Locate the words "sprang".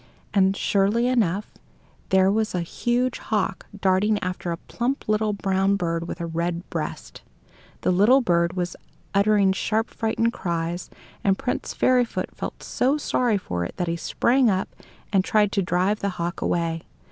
13.95-14.49